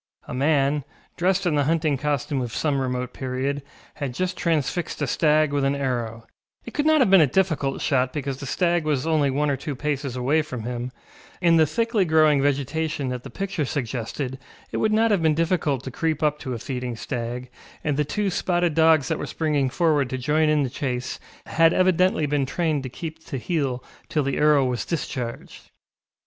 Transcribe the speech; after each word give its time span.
A 0.27 0.33
man, 0.33 0.83
dressed 1.15 1.45
in 1.45 1.53
the 1.53 1.65
hunting 1.65 1.95
costume 1.95 2.41
of 2.41 2.55
some 2.55 2.81
remote 2.81 3.13
period, 3.13 3.61
had 3.97 4.15
just 4.15 4.35
transfixed 4.35 4.99
a 4.99 5.05
stag 5.05 5.53
with 5.53 5.63
an 5.63 5.75
arrow; 5.75 6.25
it 6.65 6.73
could 6.73 6.87
not 6.87 7.01
have 7.01 7.11
been 7.11 7.21
a 7.21 7.27
difficult 7.27 7.81
shot 7.83 8.11
because 8.11 8.39
the 8.39 8.47
stag 8.47 8.83
was 8.83 9.05
only 9.05 9.29
one 9.29 9.51
or 9.51 9.55
two 9.55 9.75
paces 9.75 10.15
away 10.15 10.41
from 10.41 10.63
him; 10.63 10.91
in 11.39 11.57
the 11.57 11.67
thickly 11.67 12.03
growing 12.03 12.41
vegetation 12.41 13.09
that 13.09 13.21
the 13.21 13.29
picture 13.29 13.63
suggested 13.63 14.39
it 14.71 14.77
would 14.77 14.91
not 14.91 15.11
have 15.11 15.21
been 15.21 15.35
difficult 15.35 15.83
to 15.83 15.91
creep 15.91 16.23
up 16.23 16.39
to 16.39 16.55
a 16.55 16.57
feeding 16.57 16.95
stag, 16.95 17.51
and 17.83 17.95
the 17.95 18.03
two 18.03 18.31
spotted 18.31 18.73
dogs 18.73 19.07
that 19.07 19.19
were 19.19 19.27
springing 19.27 19.69
forward 19.69 20.09
to 20.09 20.17
join 20.17 20.49
in 20.49 20.63
the 20.63 20.69
chase 20.71 21.19
had 21.45 21.73
evidently 21.73 22.25
been 22.25 22.47
trained 22.47 22.81
to 22.81 22.89
keep 22.89 23.23
to 23.23 23.37
heel 23.37 23.83
till 24.09 24.23
the 24.23 24.37
arrow 24.37 24.65
was 24.65 24.83
discharged. 24.83 25.69